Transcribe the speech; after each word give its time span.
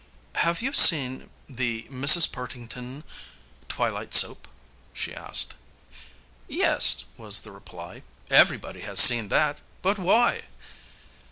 "Have 0.37 0.63
you 0.63 0.73
seen 0.73 1.29
the 1.47 1.83
'Mrs. 1.83 2.31
Partington 2.31 3.03
Twilight 3.69 4.15
Soap'?" 4.15 4.47
she 4.93 5.13
asked. 5.13 5.53
"Yes," 6.47 7.03
was 7.17 7.41
the 7.41 7.51
reply; 7.51 8.01
"everybody 8.27 8.81
has 8.81 8.99
seen 8.99 9.27
that; 9.27 9.61
but 9.83 9.99
why?" 9.99 10.45